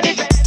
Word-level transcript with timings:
ready. 0.00 0.37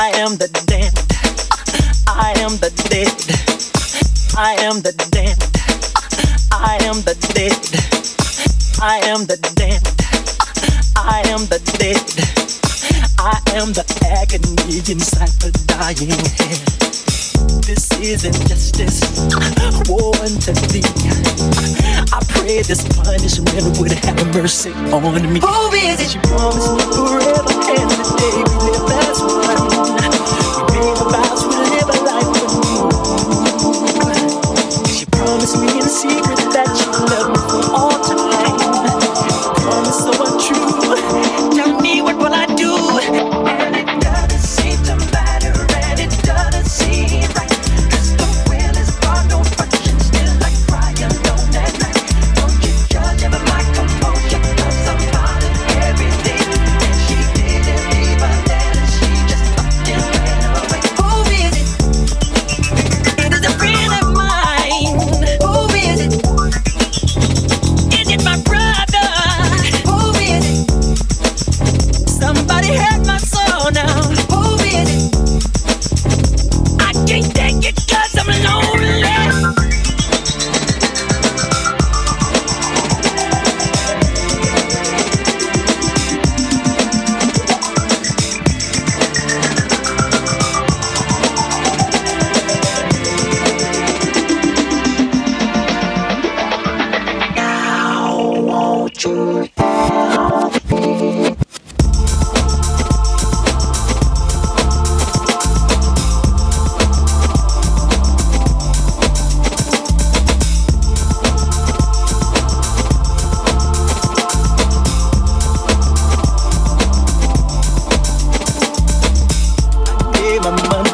I 0.00 0.10
am 0.10 0.36
the 0.36 0.46
damned. 0.66 0.94
I 2.06 2.30
am 2.38 2.56
the 2.62 2.70
dead. 2.86 3.10
I 4.38 4.54
am 4.62 4.80
the 4.80 4.92
damned. 5.10 5.42
I 6.52 6.78
am 6.86 7.02
the 7.02 7.14
dead. 7.34 7.58
I 8.80 8.98
am 9.10 9.26
the 9.26 9.36
damned. 9.56 9.90
I 10.94 11.22
am 11.26 11.46
the 11.46 11.58
dead. 11.82 11.98
I 13.18 13.42
am 13.58 13.72
the 13.72 13.82
agony 14.06 14.78
inside 14.86 15.34
the 15.42 15.50
dying 15.66 16.14
hand. 16.38 16.78
This 17.66 17.90
isn't 17.98 18.38
justice. 18.46 19.02
War 19.90 20.14
unto 20.22 20.52
thee 20.70 20.97
afraid 22.48 22.64
this 22.64 22.84
punishment 22.96 23.78
would 23.78 23.92
have 23.92 24.34
mercy 24.34 24.72
on 24.72 25.32
me. 25.32 25.40
Hope 25.42 25.74
is 25.74 26.00
it? 26.00 26.10
She 26.10 26.18
promised 26.20 26.72
me 26.72 26.82
forever 26.94 27.52
and 27.76 27.90
the 27.90 28.04
day 28.16 28.38
we 28.48 28.70
live 28.70 28.90
as 28.90 29.20
one. 29.22 29.97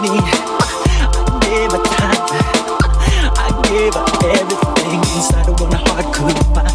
me. 0.04 0.20
I 0.20 1.40
gave 1.40 1.72
her 1.72 1.80
time. 1.80 2.20
I 3.40 3.48
gave 3.68 3.94
her 3.96 4.08
everything 4.36 5.00
inside 5.16 5.48
of 5.48 5.56
what 5.60 5.70
my 5.72 5.80
heart 5.80 6.06
could 6.12 6.36
find. 6.52 6.68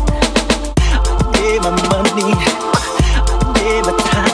I 0.82 1.30
gave 1.38 1.62
her 1.62 1.76
money. 1.94 2.34
I 2.34 3.54
gave 3.62 3.86
her 3.86 3.98
time. 4.10 4.34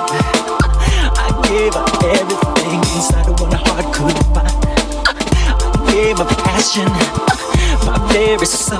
I 1.20 1.30
gave 1.44 1.74
her 1.76 1.88
everything 2.16 2.80
inside 2.96 3.28
of 3.28 3.36
what 3.40 3.52
my 3.52 3.60
heart 3.68 3.88
could 3.92 4.18
find. 4.32 4.56
I 5.04 5.92
gave 5.92 6.18
her 6.20 6.30
passion, 6.48 6.88
my 7.84 8.00
very 8.14 8.46
soul. 8.46 8.80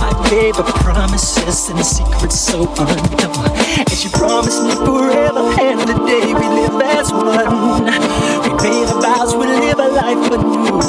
I 0.00 0.12
gave 0.30 0.56
her 0.56 0.68
promises 0.80 1.68
and 1.68 1.84
secrets 1.84 2.40
so 2.40 2.62
unknown. 2.78 3.52
And 3.78 3.90
she 3.90 4.08
promised 4.08 4.62
me 4.64 4.72
forever 4.76 5.44
and 5.60 5.80
the 5.80 5.94
day 6.06 6.32
we 6.32 6.46
live 6.56 6.80
as 6.80 7.12
one. 7.12 8.47
Made 8.62 8.86
our 8.86 9.00
vows, 9.00 9.34
we 9.34 9.46
live 9.46 9.78
a 9.78 9.88
life 9.88 10.30
anew. 10.32 10.80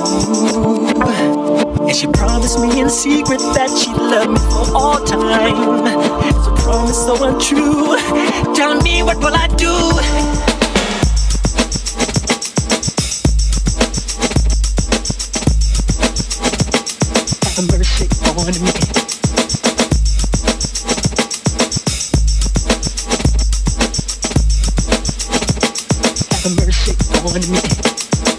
And 1.88 1.96
she 1.96 2.08
promised 2.08 2.60
me 2.60 2.82
in 2.82 2.90
secret 2.90 3.40
that 3.56 3.70
she'd 3.70 3.96
love 3.96 4.30
me 4.30 4.38
for 4.38 4.76
all 4.76 5.06
time. 5.06 5.86
It's 6.26 6.48
a 6.48 6.52
promise 6.64 7.06
so 7.06 7.24
untrue. 7.24 7.98
Tell 8.56 8.76
me, 8.82 9.04
what 9.04 9.18
will 9.18 9.36
I 9.36 9.48
do? 9.56 9.70
mercy 17.68 18.08
on 18.38 18.64
me. 18.64 18.99
Mercy 26.70 26.92
on 27.26 27.52
me. 27.52 28.39